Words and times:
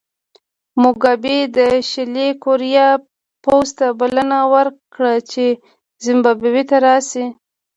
موګابي 0.81 1.37
د 1.57 1.59
شلي 1.89 2.27
کوریا 2.43 2.89
پوځ 3.43 3.67
ته 3.77 3.87
بلنه 3.99 4.39
ورکړه 4.53 5.13
چې 5.31 5.45
زیمبابوې 6.05 6.63
ته 6.69 6.77
راشي. 6.85 7.25